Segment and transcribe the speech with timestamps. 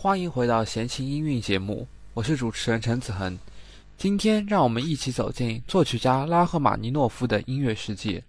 [0.00, 3.36] 欢迎回到闲情音韵节目，我是主持人陈子恒。
[3.96, 8.22] 今天让我们一起走进作曲家拉赫玛尼诺夫的音乐世界。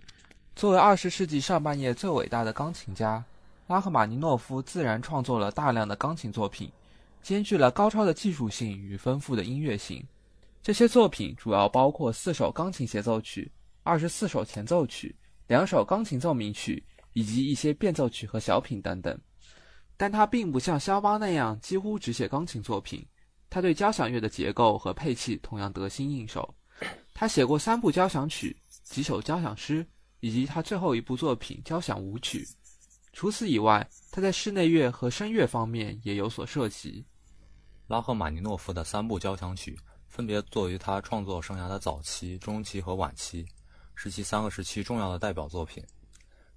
[0.56, 3.24] 作为二十世纪上半叶最伟大的钢琴家，
[3.68, 6.72] 拉赫玛尼诺夫自然创作了大量的钢琴作品，
[7.22, 10.04] 兼具了高超的技术性与丰富的音乐性。
[10.64, 13.48] 这些作品主要包括四首钢琴协奏曲、
[13.84, 15.16] 二十四首前奏曲、
[15.46, 16.84] 两首钢琴奏鸣曲
[17.14, 19.16] 以及一些变奏曲和小品等等。
[20.00, 23.06] 但他并不像肖邦那样几乎只写钢琴作品，
[23.52, 26.56] 他对交响乐的结构和配器同样得心应手。
[27.14, 29.86] 他写过三部交响曲、几首交响诗。
[30.22, 32.44] 以及他最后一部作品《交响舞曲》。
[33.14, 37.06] 除此以外，他在室内乐和声乐方面也有所涉及。
[37.88, 39.80] 拉赫玛尼诺夫的三部交响曲
[40.10, 43.46] 分别作于他创作生涯的早期、中期和晚期，
[43.96, 45.82] 是其三个时期重要的代表作品。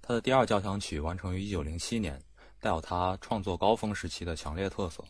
[0.01, 2.21] 他的第二交响曲完成于1907年，
[2.63, 5.03] 带有他创作高峰时期的强烈特色。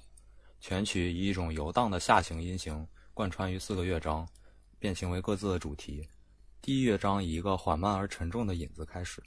[0.60, 4.28] 全曲以一种游荡的下行音型贯穿于四个乐章，
[4.80, 6.04] 变形为各自的主题。
[6.64, 9.22] 第一乐章以一个缓慢而沉重的引子开始，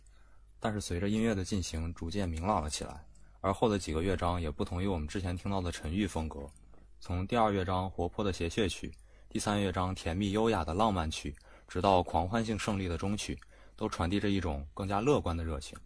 [0.59, 3.07] 但是随着音乐的进行，逐渐明朗了起来。
[3.41, 6.51] 而后的几个乐章也不同于我们之前听到的沉郁风格，
[6.99, 8.93] 从第二乐章活泼的谐谑曲，
[9.29, 11.33] 第三乐章甜蜜优雅的浪漫曲，
[11.69, 13.39] 直到狂欢性胜利的终曲，
[13.77, 15.79] 都传递着一种更加乐观的热情。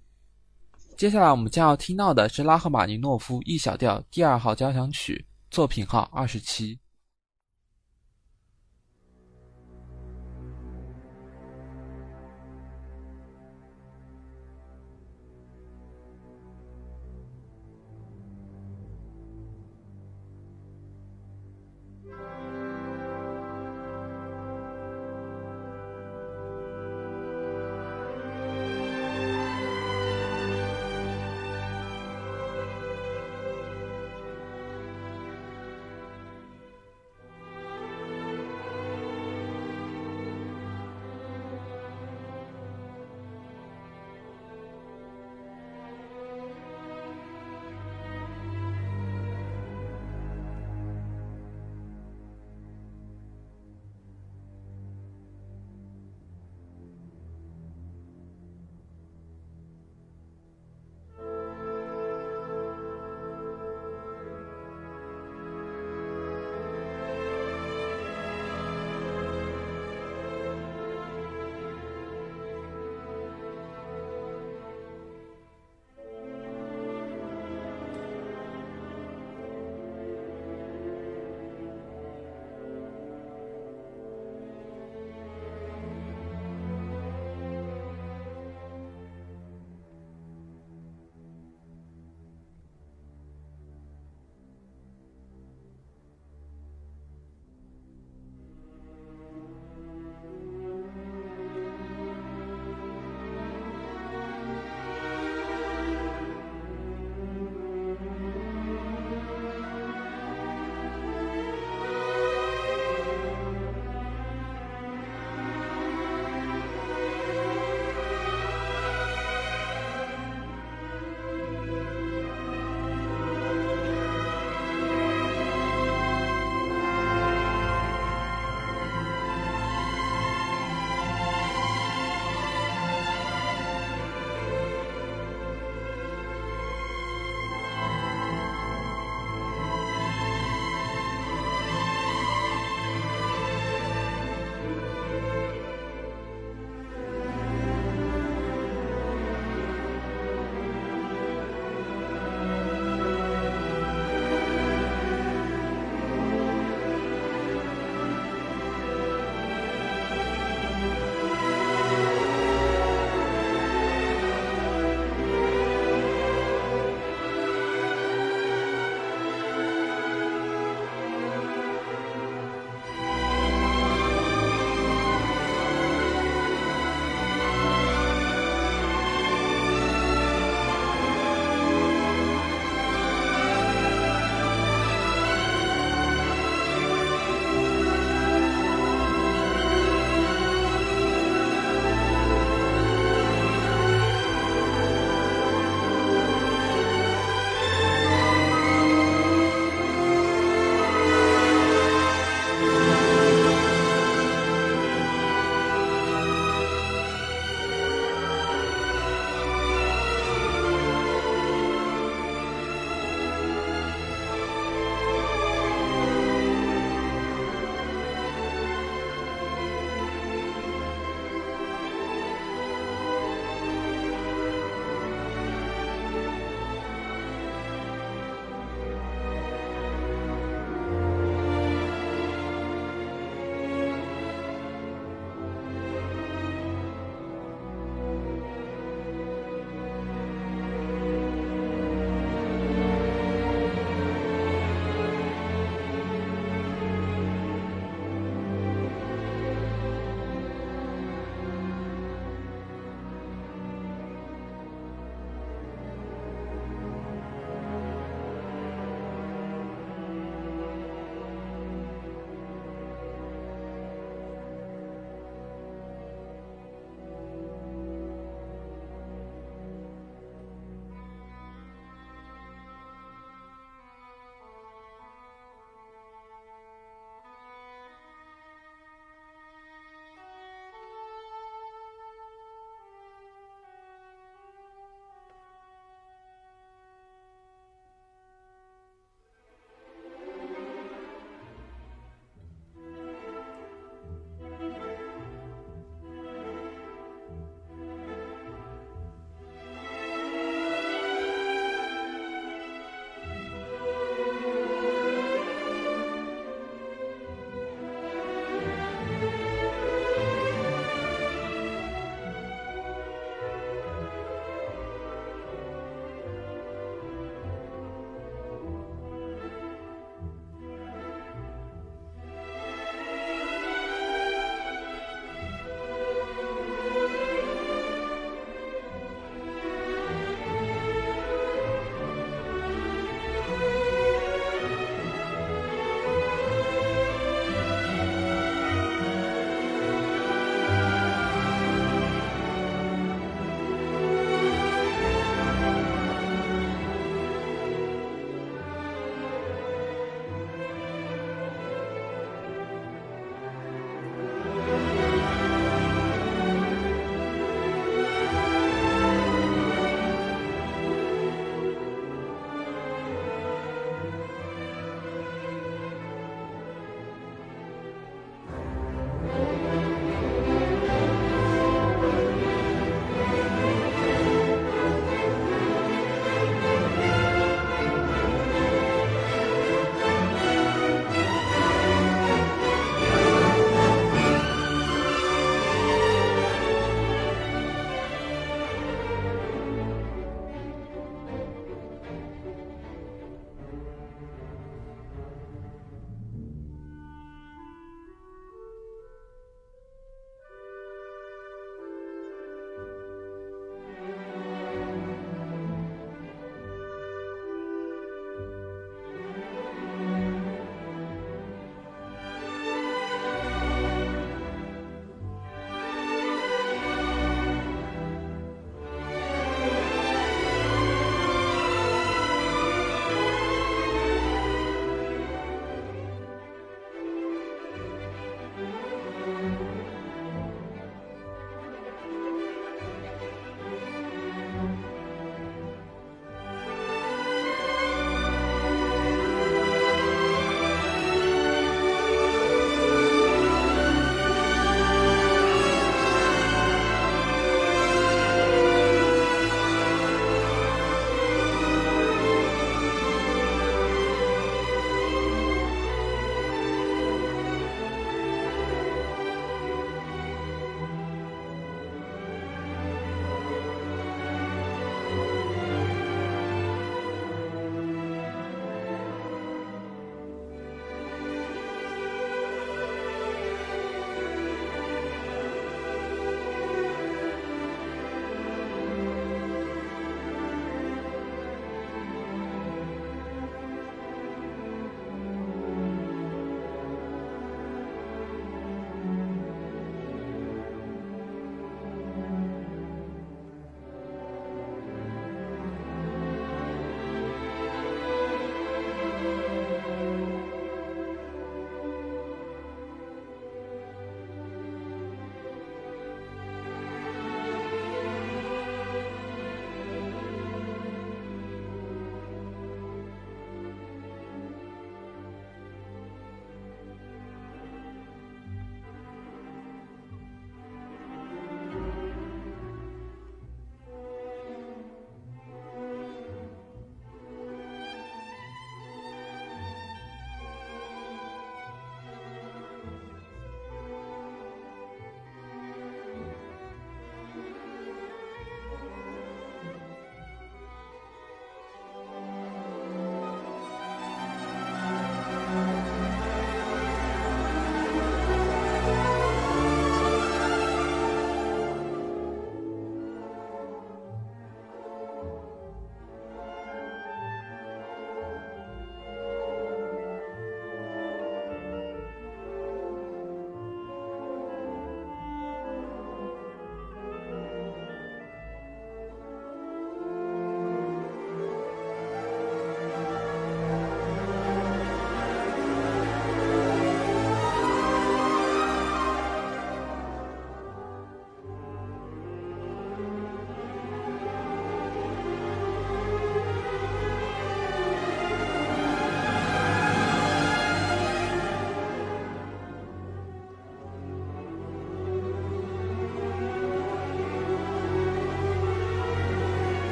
[1.01, 6.79] 接下来我们将要听到的是拉赫玛尼诺夫 E 小调第二号交响曲，作品号二十七。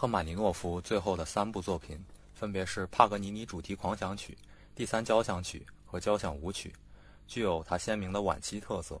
[0.00, 4.34] 赫玛尼诺夫最后的三部作品分别是帕格尼尼主题狂想曲、
[4.74, 6.72] 第三交响曲和交响舞曲，
[7.26, 8.98] 具有他鲜明的晚期特色。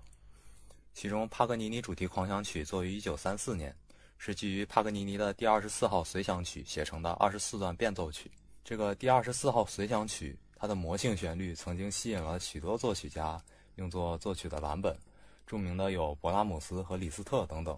[0.92, 3.74] 其中，帕格尼尼主题狂想曲作于1934年，
[4.18, 8.30] 是基于帕格尼尼的第二十四号随想曲写成的二十四段变奏曲。
[8.62, 13.42] 这个第二十四号随想曲，它的魔性旋律曾经吸引了许多作曲家
[13.76, 14.94] 用作作曲的蓝本，
[15.46, 17.74] 著名的有勃拉姆斯和李斯特等等。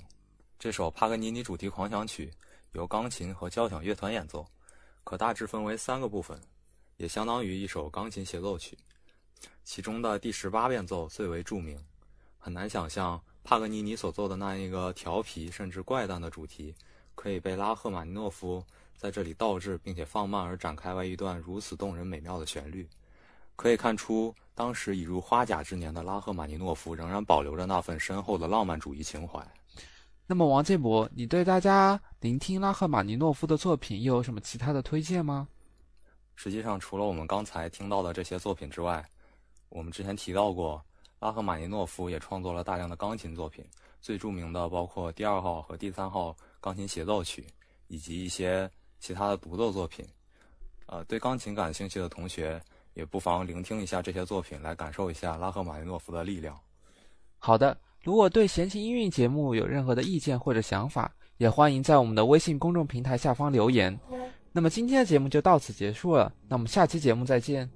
[0.58, 2.28] 这首帕格尼尼主题狂想曲
[2.72, 4.46] 由钢琴和交响乐团演奏，
[5.04, 6.40] 可大致分为三个部分，
[6.96, 8.76] 也相当于一首钢琴协奏曲。
[9.62, 11.78] 其中的第十八变奏最为著名。
[12.38, 16.74] 很难想象帕格尼尼所奏的那一个调皮甚至怪诞的主题，
[17.14, 18.64] 可以被拉赫玛尼诺夫
[18.96, 22.88] 在这里倒置并且放慢而展开为一段如此动人美妙的旋律。
[23.54, 29.46] 可以看出，当时已入花甲之年的拉赫玛尼诺夫仍然保留着那份深厚的浪漫主义情怀。
[30.32, 35.46] 那么，王建博，你对大家聆听拉赫玛尼诺夫的作品又有什么其他的推荐吗？
[36.36, 39.04] 实际上，除了我们刚才听到的这些作品之外，
[39.68, 40.82] 我们之前提到过。
[41.20, 43.62] 拉赫玛尼诺夫也创作了大量的钢琴作品，
[44.00, 47.46] 最著名的包括第二号和第三号钢琴协奏曲，
[47.88, 48.68] 以及一些
[49.00, 50.02] 其他的独奏作品。
[50.86, 52.58] 呃，对钢琴感兴趣的同学
[52.94, 56.58] 也不妨聆听一下这些作品，来感受一下拉赫玛尼诺夫的力量。
[57.38, 63.98] 好的，如果对闲情音韵节目有任何的意见或者想法，也欢迎在我们的微信公众平台下方留言。
[64.52, 67.70] 那么今天的节目就到此结束了，那我们下期节目再见。